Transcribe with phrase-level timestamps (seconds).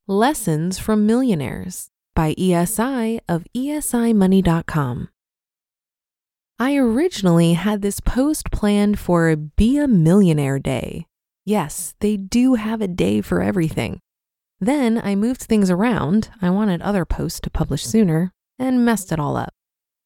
[0.08, 5.10] Lessons from Millionaires by ESI of esimoney.com.
[6.58, 11.06] I originally had this post planned for Be a Millionaire Day.
[11.46, 14.00] Yes, they do have a day for everything.
[14.60, 16.32] Then I moved things around.
[16.42, 19.54] I wanted other posts to publish sooner and messed it all up.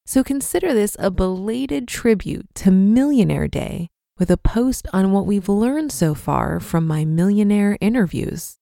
[0.05, 3.87] So consider this a belated tribute to Millionaire Day
[4.19, 8.57] with a post on what we've learned so far from my millionaire interviews.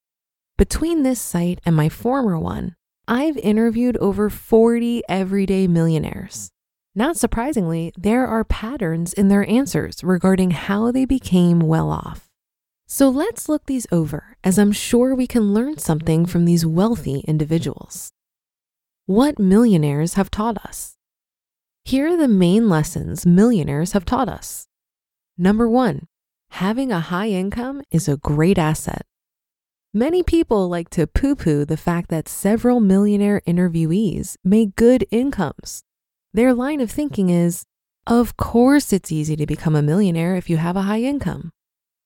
[0.57, 2.75] Between this site and my former one,
[3.07, 6.51] I've interviewed over 40 everyday millionaires.
[6.93, 12.29] Not surprisingly, there are patterns in their answers regarding how they became well off.
[12.85, 17.23] So let's look these over, as I'm sure we can learn something from these wealthy
[17.27, 18.11] individuals.
[19.07, 20.95] What millionaires have taught us.
[21.83, 24.67] Here are the main lessons millionaires have taught us.
[25.35, 26.07] Number one,
[26.51, 29.07] having a high income is a great asset.
[29.95, 35.83] Many people like to poo poo the fact that several millionaire interviewees make good incomes.
[36.33, 37.63] Their line of thinking is,
[38.07, 41.51] of course, it's easy to become a millionaire if you have a high income.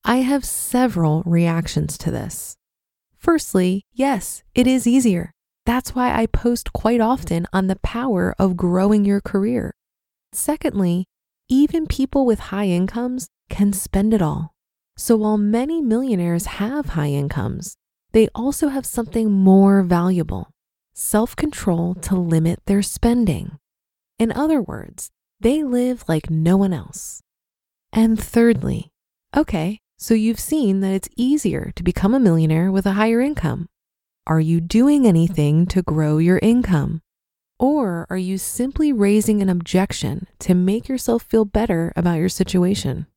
[0.04, 2.58] I have several reactions to this.
[3.16, 5.32] Firstly, yes, it is easier.
[5.66, 9.74] That's why I post quite often on the power of growing your career.
[10.34, 11.06] Secondly,
[11.48, 14.52] even people with high incomes can spend it all.
[15.00, 17.78] So while many millionaires have high incomes,
[18.12, 20.50] they also have something more valuable
[20.94, 23.60] self control to limit their spending.
[24.18, 27.22] In other words, they live like no one else.
[27.94, 28.92] And thirdly,
[29.36, 33.68] okay, so you've seen that it's easier to become a millionaire with a higher income.
[34.26, 37.02] Are you doing anything to grow your income?
[37.60, 43.08] Or are you simply raising an objection to make yourself feel better about your situation?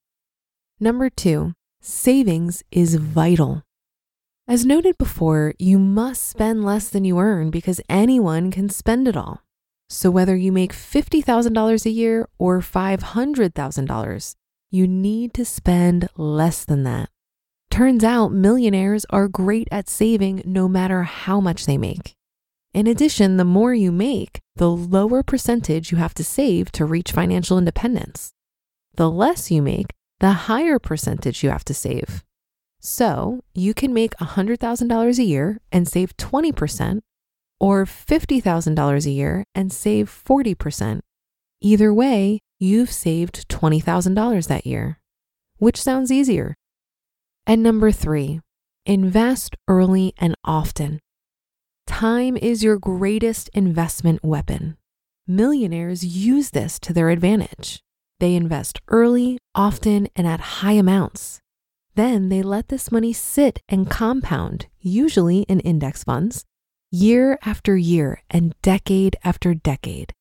[0.79, 3.63] Number two, savings is vital.
[4.49, 9.17] As noted before, you must spend less than you earn because anyone can spend it
[9.17, 9.43] all.
[9.89, 14.35] So whether you make $50,000 a year or $500,000,
[14.71, 17.11] you need to spend less than that.
[17.71, 22.15] Turns out millionaires are great at saving no matter how much they make.
[22.73, 27.11] In addition, the more you make, the lower percentage you have to save to reach
[27.11, 28.33] financial independence.
[28.95, 29.87] The less you make,
[30.21, 32.25] the higher percentage you have to save.
[32.81, 37.01] So you can make $100,000 a year and save 20%,
[37.61, 41.01] or $50,000 a year and save 40%.
[41.61, 44.99] Either way, you've saved $20,000 that year.
[45.59, 46.55] Which sounds easier?
[47.47, 48.41] And number three,
[48.87, 51.01] invest early and often.
[51.87, 54.79] Time is your greatest investment weapon.
[55.27, 57.81] Millionaires use this to their advantage.
[58.21, 61.41] They invest early, often, and at high amounts.
[62.01, 66.47] Then they let this money sit and compound, usually in index funds,
[66.91, 70.15] year after year and decade after decade.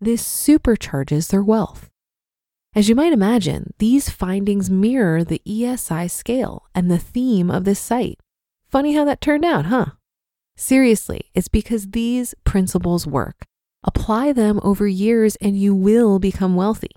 [0.00, 1.90] This supercharges their wealth.
[2.74, 7.78] As you might imagine, these findings mirror the ESI scale and the theme of this
[7.78, 8.18] site.
[8.70, 9.88] Funny how that turned out, huh?
[10.56, 13.44] Seriously, it's because these principles work.
[13.84, 16.92] Apply them over years and you will become wealthy.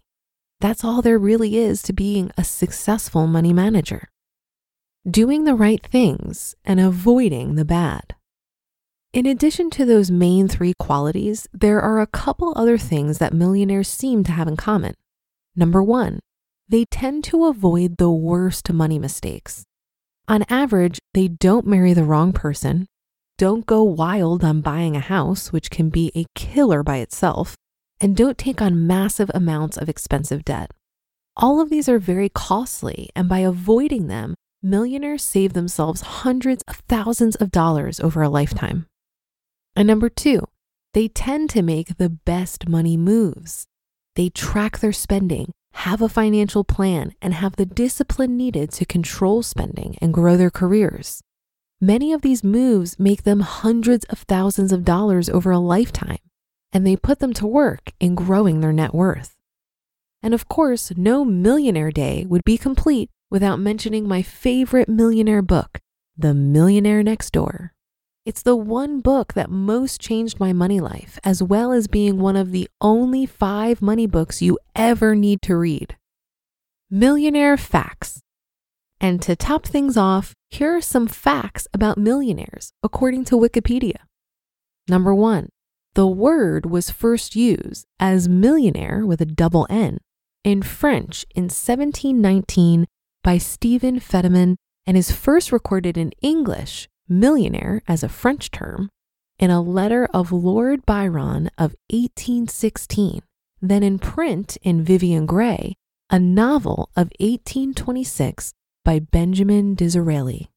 [0.61, 4.07] That's all there really is to being a successful money manager.
[5.09, 8.13] Doing the right things and avoiding the bad.
[9.11, 13.87] In addition to those main three qualities, there are a couple other things that millionaires
[13.87, 14.93] seem to have in common.
[15.55, 16.19] Number one,
[16.69, 19.63] they tend to avoid the worst money mistakes.
[20.27, 22.85] On average, they don't marry the wrong person,
[23.39, 27.55] don't go wild on buying a house, which can be a killer by itself,
[27.99, 30.69] and don't take on massive amounts of expensive debt.
[31.35, 36.77] All of these are very costly, and by avoiding them, millionaires save themselves hundreds of
[36.87, 38.85] thousands of dollars over a lifetime.
[39.75, 40.47] And number two,
[40.93, 43.65] they tend to make the best money moves.
[44.15, 49.41] They track their spending, have a financial plan, and have the discipline needed to control
[49.41, 51.21] spending and grow their careers.
[51.79, 56.19] Many of these moves make them hundreds of thousands of dollars over a lifetime,
[56.73, 59.37] and they put them to work in growing their net worth.
[60.21, 65.79] And of course, no millionaire day would be complete without mentioning my favorite millionaire book,
[66.17, 67.73] The Millionaire Next Door.
[68.25, 72.35] It's the one book that most changed my money life, as well as being one
[72.35, 75.95] of the only five money books you ever need to read.
[76.91, 78.19] Millionaire Facts.
[78.99, 83.95] And to top things off, here are some facts about millionaires according to Wikipedia.
[84.87, 85.49] Number one,
[85.95, 89.97] the word was first used as millionaire with a double N
[90.43, 92.85] in French in 1719
[93.23, 98.89] by Stephen Federman and is first recorded in English, millionaire as a French term,
[99.37, 103.21] in a letter of Lord Byron of 1816,
[103.61, 105.75] then in print in Vivian Grey,
[106.09, 108.53] a novel of 1826
[108.83, 110.49] by Benjamin Disraeli.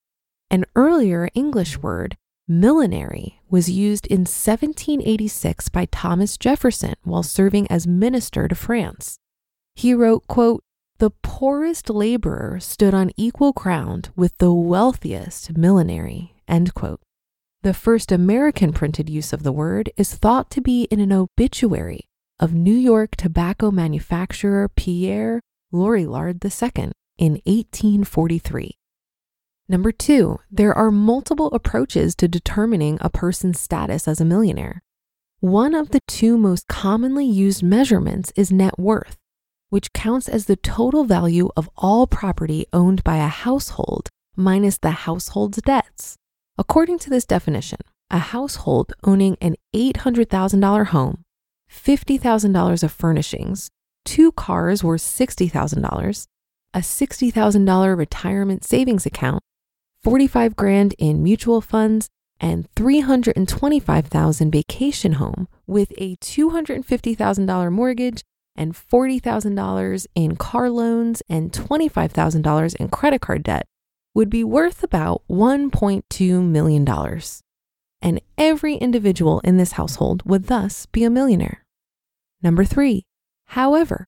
[0.51, 2.17] An earlier English word,
[2.51, 9.19] millionary, was used in 1786 by Thomas Jefferson while serving as minister to France.
[9.75, 10.63] He wrote, quote,
[10.99, 15.51] the poorest laborer stood on equal ground with the wealthiest
[16.75, 17.01] quote.
[17.63, 22.09] The first American printed use of the word is thought to be in an obituary
[22.39, 25.41] of New York tobacco manufacturer Pierre
[25.73, 28.77] Lorillard II in 1843.
[29.69, 34.83] Number two, there are multiple approaches to determining a person's status as a millionaire.
[35.41, 39.17] One of the two most commonly used measurements is net worth
[39.75, 44.93] which counts as the total value of all property owned by a household minus the
[44.93, 46.15] household's debts.
[46.57, 51.25] According to this definition, a household owning an $800,000 home,
[51.69, 53.69] $50,000 of furnishings,
[54.05, 56.27] two cars worth $60,000,
[56.73, 59.43] a $60,000 retirement savings account,
[60.05, 62.09] 45 grand in mutual funds,
[62.41, 68.23] and 325,000 vacation home with a $250,000 mortgage
[68.57, 73.67] and $40,000 in car loans and $25,000 in credit card debt
[74.15, 77.21] would be worth about $1.2 million.
[78.01, 81.65] And every individual in this household would thus be a millionaire.
[82.43, 83.05] Number three,
[83.47, 84.07] however,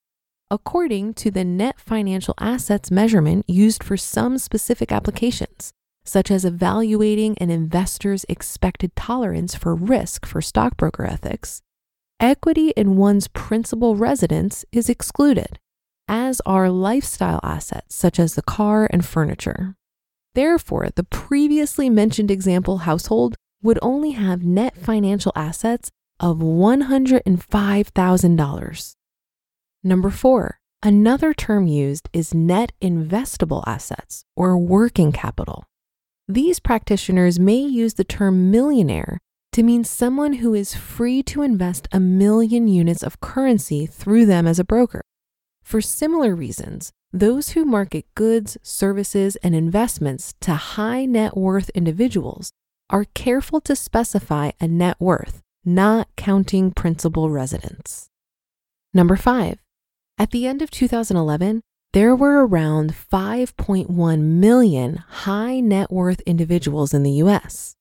[0.49, 5.73] according to the net financial assets measurement used for some specific applications,
[6.05, 11.61] such as evaluating an investor's expected tolerance for risk for stockbroker ethics,
[12.19, 15.59] equity in one's principal residence is excluded,
[16.07, 19.75] as are lifestyle assets such as the car and furniture.
[20.33, 28.95] Therefore, the previously mentioned example household would only have net financial assets of $105,000.
[29.83, 35.63] Number four, another term used is net investable assets or working capital.
[36.27, 39.19] These practitioners may use the term millionaire
[39.57, 44.45] to mean someone who is free to invest a million units of currency through them
[44.45, 45.01] as a broker.
[45.63, 52.51] For similar reasons, those who market goods, services, and investments to high net worth individuals
[52.91, 58.09] are careful to specify a net worth, not counting principal residence.
[58.93, 59.57] Number five,
[60.19, 61.61] at the end of 2011,
[61.93, 67.75] there were around 5.1 million high net worth individuals in the US,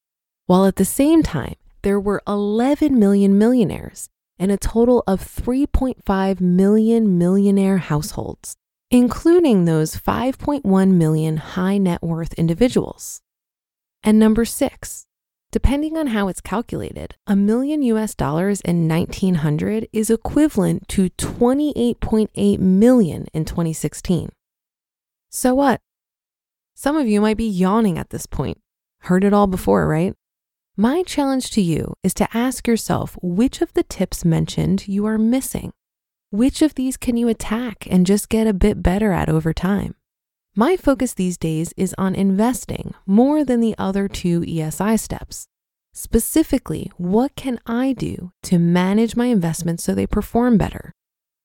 [0.47, 1.56] while at the same time,
[1.87, 4.09] there were 11 million millionaires
[4.40, 8.57] and a total of 3.5 million millionaire households,
[8.90, 13.23] including those 5.1 million high net worth individuals.
[14.02, 15.07] And number six,
[15.52, 22.59] depending on how it's calculated, a million US dollars in 1900 is equivalent to 28.8
[22.59, 24.31] million in 2016.
[25.31, 25.81] So what?
[26.75, 28.59] Some of you might be yawning at this point.
[29.02, 30.16] Heard it all before, right?
[30.78, 35.16] My challenge to you is to ask yourself which of the tips mentioned you are
[35.16, 35.73] missing.
[36.28, 39.95] Which of these can you attack and just get a bit better at over time?
[40.54, 45.47] My focus these days is on investing more than the other two ESI steps.
[45.95, 50.92] Specifically, what can I do to manage my investments so they perform better?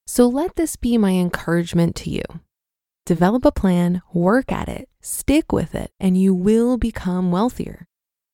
[0.05, 2.23] So let this be my encouragement to you.
[3.05, 7.88] Develop a plan, work at it, stick with it, and you will become wealthier.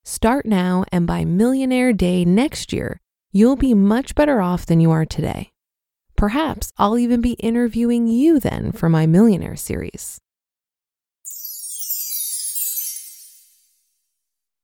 [0.07, 3.01] Start now, and by Millionaire Day next year,
[3.33, 5.51] you'll be much better off than you are today.
[6.15, 10.21] Perhaps I'll even be interviewing you then for my Millionaire series.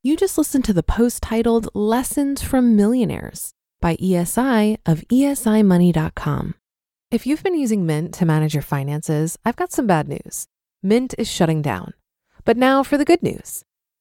[0.02, 6.56] You just listened to the post titled Lessons from Millionaires by ESI of esimoney.com.
[7.12, 10.48] If you've been using Mint to manage your finances, I've got some bad news.
[10.82, 11.96] Mint is shutting down.
[12.46, 13.66] But now for the good news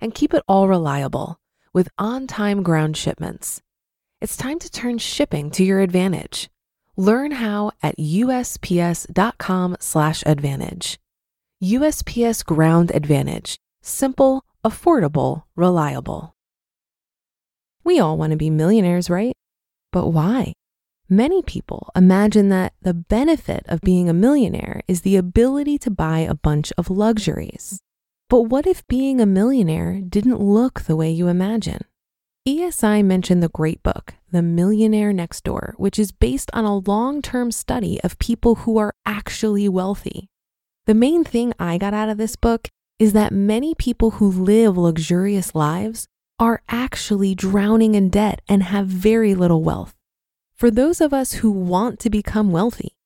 [0.00, 1.40] And keep it all reliable
[1.72, 3.62] with on time ground shipments.
[4.20, 6.50] It's time to turn shipping to your advantage.
[6.96, 10.98] Learn how at USPS.com/slash advantage.
[11.62, 13.58] USPS Ground Advantage.
[13.82, 16.34] Simple, affordable, reliable.
[17.84, 19.34] We all want to be millionaires, right?
[19.92, 20.52] But why?
[21.08, 26.18] Many people imagine that the benefit of being a millionaire is the ability to buy
[26.18, 27.80] a bunch of luxuries.
[28.28, 31.80] But what if being a millionaire didn't look the way you imagine?
[32.46, 37.22] ESI mentioned the great book, The Millionaire Next Door, which is based on a long
[37.22, 40.28] term study of people who are actually wealthy.
[40.86, 42.68] The main thing I got out of this book
[42.98, 46.06] is that many people who live luxurious lives
[46.38, 49.94] are actually drowning in debt and have very little wealth.
[50.54, 52.97] For those of us who want to become wealthy,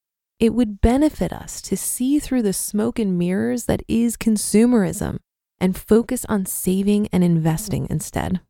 [0.43, 5.17] it would benefit us to see through the smoke and mirrors that is consumerism
[5.57, 8.41] and focus on saving and investing instead.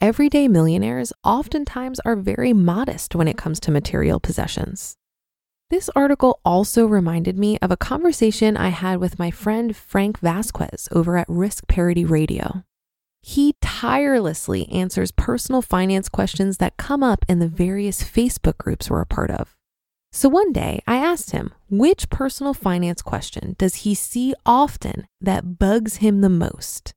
[0.00, 4.96] Everyday millionaires oftentimes are very modest when it comes to material possessions.
[5.70, 10.88] This article also reminded me of a conversation I had with my friend Frank Vasquez
[10.90, 12.64] over at Risk Parity Radio.
[13.22, 19.02] He tirelessly answers personal finance questions that come up in the various Facebook groups we're
[19.02, 19.54] a part of.
[20.12, 25.58] So one day I asked him, which personal finance question does he see often that
[25.58, 26.92] bugs him the most?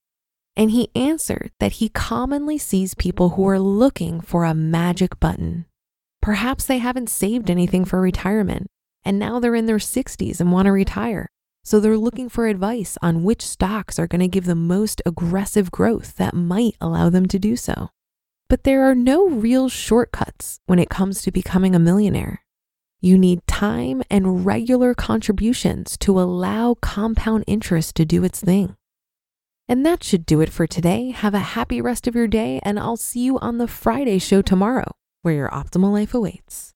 [0.56, 5.66] And he answered that he commonly sees people who are looking for a magic button.
[6.22, 8.68] Perhaps they haven't saved anything for retirement
[9.04, 11.28] and now they're in their 60s and want to retire.
[11.64, 15.72] So they're looking for advice on which stocks are going to give the most aggressive
[15.72, 17.90] growth that might allow them to do so.
[18.50, 22.44] But there are no real shortcuts when it comes to becoming a millionaire.
[23.04, 28.76] You need time and regular contributions to allow compound interest to do its thing.
[29.68, 31.10] And that should do it for today.
[31.10, 34.44] Have a happy rest of your day, and I'll see you on the Friday show
[34.44, 34.92] tomorrow,
[35.24, 36.74] where your optimal life awaits.